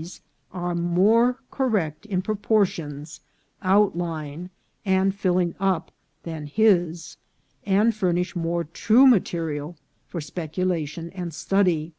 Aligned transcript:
's 0.00 0.20
are 0.52 0.76
more 0.76 1.40
correct 1.50 2.06
in 2.06 2.22
proportions, 2.22 3.18
outline, 3.62 4.48
and 4.84 5.12
filling 5.12 5.56
up 5.58 5.90
than 6.22 6.46
his, 6.46 7.16
and 7.66 7.96
furnish 7.96 8.36
more 8.36 8.62
true 8.62 9.08
material 9.08 9.76
for 10.06 10.20
speculation 10.20 11.10
and 11.10 11.34
study. 11.34 11.94